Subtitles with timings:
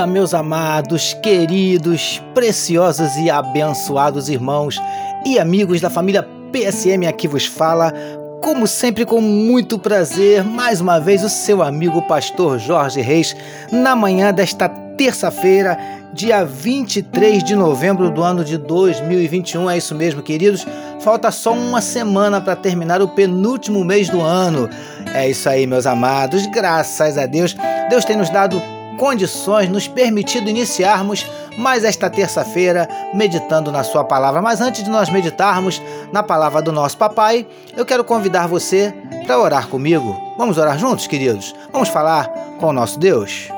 [0.00, 4.80] dia, meus amados, queridos, preciosos e abençoados irmãos
[5.26, 7.92] e amigos da família PSM aqui vos fala.
[8.40, 13.36] Como sempre, com muito prazer, mais uma vez o seu amigo pastor Jorge Reis,
[13.70, 15.78] na manhã desta terça-feira,
[16.14, 19.68] dia 23 de novembro do ano de 2021.
[19.68, 20.66] É isso mesmo, queridos.
[21.00, 24.70] Falta só uma semana para terminar o penúltimo mês do ano.
[25.12, 26.46] É isso aí, meus amados.
[26.46, 27.54] Graças a Deus,
[27.90, 28.62] Deus tem nos dado
[28.96, 31.26] condições, nos permitido iniciarmos
[31.56, 34.40] mais esta terça-feira meditando na Sua palavra.
[34.40, 35.80] Mas antes de nós meditarmos
[36.12, 38.94] na palavra do nosso papai, eu quero convidar você
[39.26, 40.16] para orar comigo.
[40.36, 41.54] Vamos orar juntos, queridos?
[41.72, 43.48] Vamos falar com o nosso Deus?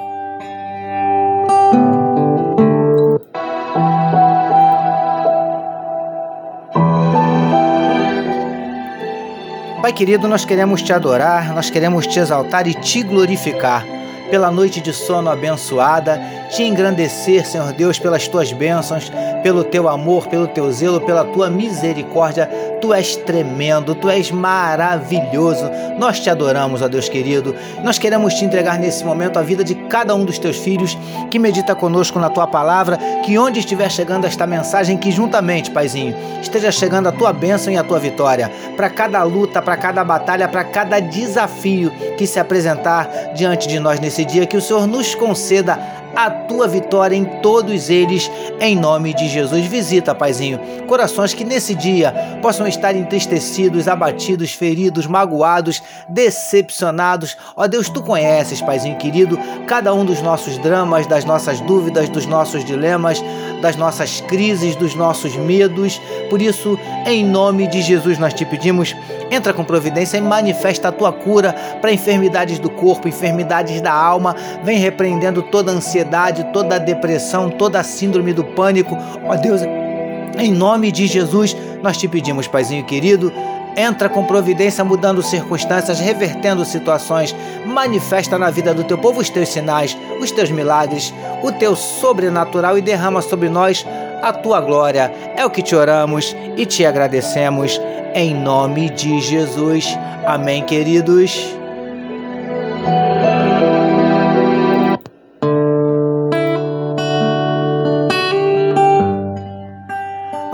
[9.81, 13.85] Pai querido, nós queremos te adorar, nós queremos te exaltar e te glorificar
[14.33, 20.27] pela noite de sono abençoada, te engrandecer, Senhor Deus, pelas tuas bênçãos, pelo teu amor,
[20.27, 22.49] pelo teu zelo, pela tua misericórdia.
[22.81, 25.71] Tu és tremendo, tu és maravilhoso.
[25.99, 27.55] Nós te adoramos, ó Deus querido.
[27.85, 30.97] Nós queremos te entregar nesse momento a vida de cada um dos teus filhos
[31.31, 36.17] que medita conosco na tua palavra, que onde estiver chegando esta mensagem, que juntamente, Paizinho,
[36.41, 38.51] esteja chegando a tua bênção e a tua vitória.
[38.77, 44.01] Para cada luta, para cada batalha, para cada desafio que se apresentar diante de nós
[44.01, 45.79] nesse dia, que o Senhor nos conceda
[46.15, 49.65] a tua vitória em todos eles, em nome de Jesus.
[49.67, 52.13] Visita, Paizinho, corações que nesse dia
[52.43, 57.37] possam estar entristecidos, abatidos, feridos, magoados, decepcionados.
[57.57, 62.27] Ó Deus, tu conheces, Paizinho querido, cada um dos nossos dramas, das nossas dúvidas, dos
[62.27, 63.23] nossos dilemas,
[63.61, 66.01] das nossas crises, dos nossos medos.
[66.29, 68.95] Por isso, em nome de Jesus, nós te pedimos,
[69.31, 74.12] entra com providência e manifesta a tua cura para enfermidades do corpo, enfermidades da alma.
[74.63, 78.97] Vem repreendendo toda a ansiedade, toda a depressão, toda a síndrome do pânico.
[79.25, 79.63] Ó Deus,
[80.39, 83.33] em nome de Jesus, nós te pedimos, Paizinho querido,
[83.77, 87.35] entra com providência, mudando circunstâncias, revertendo situações,
[87.67, 91.13] manifesta na vida do teu povo os teus sinais, os teus milagres,
[91.43, 93.87] o teu sobrenatural e derrama sobre nós
[94.23, 95.13] a tua glória.
[95.37, 97.81] É o que te oramos e te agradecemos
[98.15, 99.99] em nome de Jesus.
[100.25, 101.62] Amém, queridos.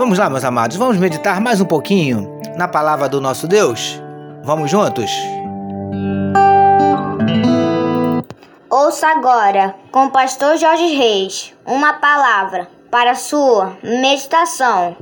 [0.09, 4.01] Vamos lá, meus amados, vamos meditar mais um pouquinho na palavra do nosso Deus?
[4.43, 5.11] Vamos juntos?
[8.67, 14.97] Ouça agora, com o pastor Jorge Reis, uma palavra para sua meditação.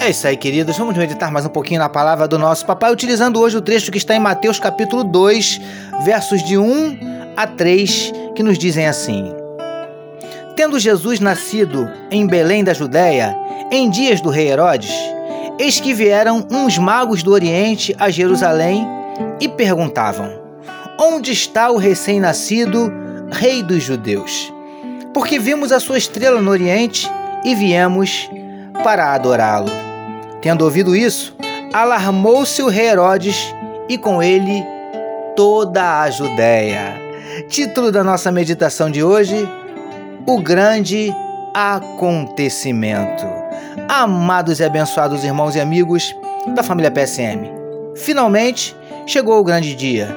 [0.00, 0.76] É isso aí, queridos.
[0.76, 3.98] Vamos meditar mais um pouquinho na palavra do nosso papai, utilizando hoje o trecho que
[3.98, 5.60] está em Mateus capítulo 2,
[6.02, 9.32] versos de 1 a 3, que nos dizem assim:
[10.56, 13.36] Tendo Jesus nascido em Belém da Judéia,
[13.70, 14.92] em dias do rei Herodes,
[15.58, 18.86] eis que vieram uns magos do Oriente a Jerusalém
[19.40, 20.30] e perguntavam:
[20.98, 22.92] Onde está o recém-nascido
[23.30, 24.52] rei dos judeus?
[25.14, 27.10] Porque vimos a sua estrela no Oriente
[27.44, 28.30] e viemos
[28.84, 29.70] para adorá-lo.
[30.40, 31.34] Tendo ouvido isso,
[31.72, 33.54] alarmou-se o rei Herodes
[33.88, 34.64] e com ele
[35.36, 37.01] toda a Judéia.
[37.48, 39.48] Título da nossa meditação de hoje:
[40.26, 41.14] O Grande
[41.54, 43.24] Acontecimento.
[43.88, 46.14] Amados e abençoados irmãos e amigos
[46.54, 47.50] da família PSM,
[47.96, 48.76] finalmente
[49.06, 50.14] chegou o grande dia.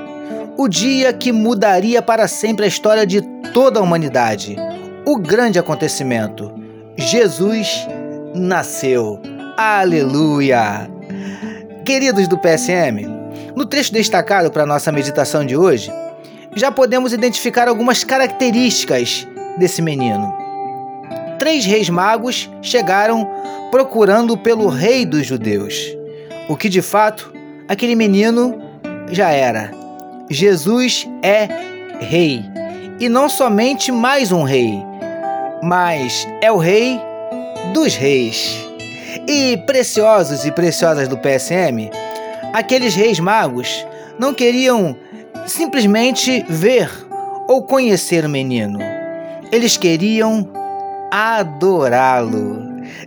[0.57, 3.21] O dia que mudaria para sempre a história de
[3.53, 4.57] toda a humanidade.
[5.05, 6.53] O grande acontecimento.
[6.97, 7.87] Jesus
[8.33, 9.21] nasceu.
[9.55, 10.89] Aleluia!
[11.85, 13.07] Queridos do PSM,
[13.55, 15.91] no trecho destacado para nossa meditação de hoje,
[16.55, 20.33] já podemos identificar algumas características desse menino.
[21.37, 23.29] Três reis magos chegaram
[23.69, 25.75] procurando pelo rei dos judeus,
[26.47, 27.33] o que de fato
[27.67, 28.61] aquele menino
[29.11, 29.71] já era.
[30.29, 31.47] Jesus é
[31.99, 32.41] rei,
[32.99, 34.81] e não somente mais um rei,
[35.61, 36.99] mas é o rei
[37.73, 38.57] dos reis.
[39.27, 41.89] E preciosos e preciosas do PSM,
[42.53, 43.85] aqueles reis magos
[44.17, 44.95] não queriam
[45.45, 46.89] simplesmente ver
[47.47, 48.79] ou conhecer o menino.
[49.51, 50.49] Eles queriam
[51.11, 52.63] adorá-lo.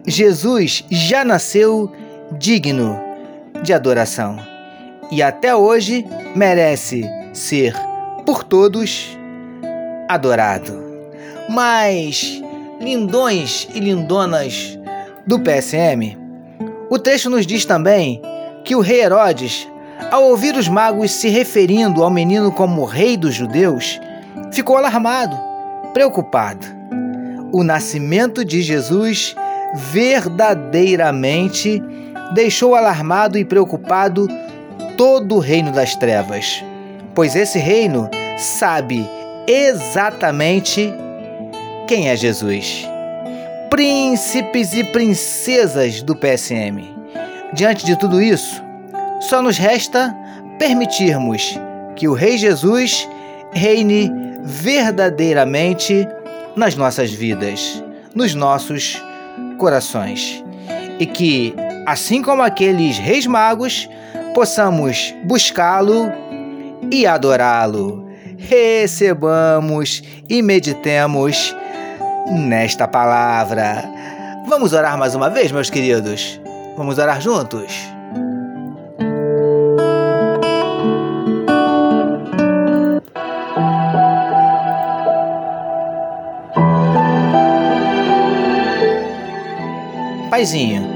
[0.06, 1.92] Jesus já nasceu
[2.32, 2.98] digno
[3.62, 4.38] de adoração
[5.10, 7.74] e até hoje merece ser
[8.24, 9.16] por todos
[10.08, 10.86] adorado.
[11.48, 12.42] Mas,
[12.80, 14.78] lindões e lindonas
[15.26, 16.16] do PSM,
[16.90, 18.20] o texto nos diz também
[18.64, 19.68] que o rei Herodes
[20.10, 24.00] ao ouvir os magos se referindo ao menino como rei dos judeus,
[24.52, 25.38] ficou alarmado,
[25.92, 26.66] preocupado.
[27.52, 29.34] O nascimento de Jesus
[29.74, 31.82] verdadeiramente
[32.32, 34.26] deixou alarmado e preocupado
[34.96, 36.64] todo o reino das trevas,
[37.14, 39.08] pois esse reino sabe
[39.46, 40.92] exatamente
[41.86, 42.86] quem é Jesus.
[43.70, 46.96] Príncipes e princesas do PSM.
[47.52, 48.62] Diante de tudo isso,
[49.20, 50.14] só nos resta
[50.58, 51.58] permitirmos
[51.96, 53.08] que o Rei Jesus
[53.52, 54.10] reine
[54.42, 56.06] verdadeiramente
[56.56, 57.82] nas nossas vidas,
[58.14, 59.02] nos nossos
[59.58, 60.44] corações.
[60.98, 61.54] E que,
[61.86, 63.88] assim como aqueles reis magos,
[64.34, 66.10] possamos buscá-lo
[66.90, 68.08] e adorá-lo.
[68.38, 71.54] Recebamos e meditemos
[72.30, 73.84] nesta palavra.
[74.48, 76.40] Vamos orar mais uma vez, meus queridos?
[76.76, 77.97] Vamos orar juntos?
[90.38, 90.88] Paizinho,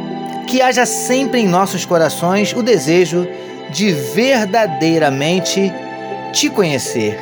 [0.47, 3.27] que haja sempre em nossos corações o desejo
[3.73, 5.73] de verdadeiramente
[6.33, 7.19] te conhecer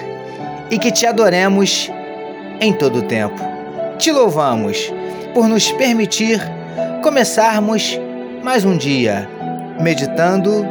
[0.70, 1.90] e que te adoremos
[2.60, 3.40] em todo o tempo.
[3.96, 4.92] Te louvamos
[5.32, 6.42] por nos permitir
[7.02, 7.98] começarmos
[8.44, 9.26] mais um dia
[9.80, 10.62] meditando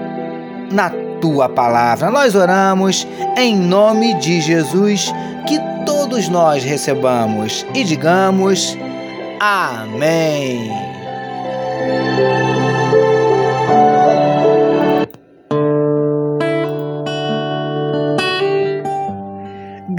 [0.71, 2.11] na tua palavra.
[2.11, 5.11] Nós oramos em nome de Jesus,
[5.47, 8.77] que todos nós recebamos e digamos
[9.39, 10.88] amém.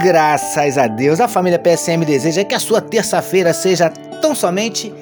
[0.03, 3.91] Graças a Deus, a família PSM deseja que a sua terça-feira seja
[4.21, 4.93] tão somente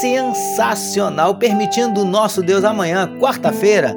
[0.00, 3.96] sensacional, permitindo o nosso Deus amanhã, quarta-feira,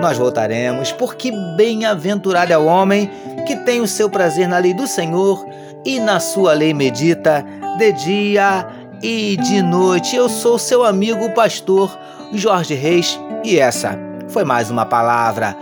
[0.00, 3.10] nós voltaremos, porque bem-aventurado é o homem
[3.46, 5.44] que tem o seu prazer na lei do Senhor
[5.84, 7.44] e na sua lei medita
[7.78, 8.66] de dia
[9.04, 10.16] e de noite.
[10.16, 11.94] Eu sou seu amigo pastor
[12.32, 13.98] Jorge Reis e essa
[14.28, 15.54] foi mais uma palavra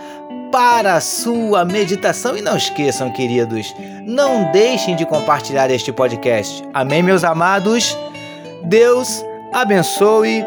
[0.52, 2.36] para a sua meditação.
[2.36, 3.74] E não esqueçam, queridos,
[4.06, 6.62] não deixem de compartilhar este podcast.
[6.72, 7.98] Amém, meus amados?
[8.62, 10.44] Deus abençoe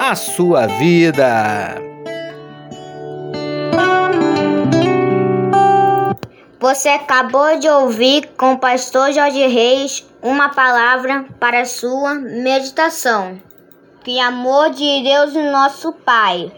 [0.00, 1.74] a sua vida.
[6.58, 13.40] Você acabou de ouvir com o pastor Jorge Reis uma palavra para sua meditação.
[14.04, 16.50] Que amor de Deus, nosso Pai,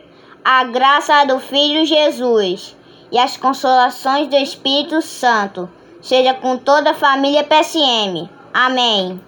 [0.45, 2.77] a graça do Filho Jesus
[3.11, 5.69] e as consolações do Espírito Santo
[6.01, 8.29] seja com toda a família PSM.
[8.53, 9.21] Amém.